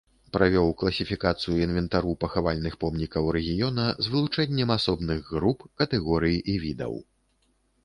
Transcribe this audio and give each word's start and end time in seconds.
Правёў 0.35 0.69
класіфікацыю 0.79 1.57
інвентару 1.65 2.13
пахавальных 2.25 2.79
помнікаў 2.85 3.29
рэгіёна 3.37 3.85
з 4.07 4.15
вылучэннем 4.15 4.75
асобных 4.79 5.31
груп, 5.37 5.59
катэгорый 5.83 6.37
і 6.55 6.61
відаў. 6.67 6.93